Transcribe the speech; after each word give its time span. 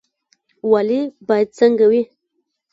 والي 0.71 1.01
باید 1.27 1.49
څنګه 1.59 1.85
وي؟ 1.91 2.01